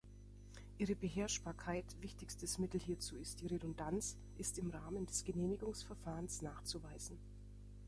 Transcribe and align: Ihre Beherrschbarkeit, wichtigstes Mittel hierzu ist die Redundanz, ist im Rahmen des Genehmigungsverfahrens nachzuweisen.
Ihre 0.79 0.95
Beherrschbarkeit, 0.95 1.85
wichtigstes 2.01 2.57
Mittel 2.57 2.79
hierzu 2.79 3.17
ist 3.17 3.39
die 3.39 3.45
Redundanz, 3.45 4.17
ist 4.39 4.57
im 4.57 4.71
Rahmen 4.71 5.05
des 5.05 5.23
Genehmigungsverfahrens 5.25 6.41
nachzuweisen. 6.41 7.19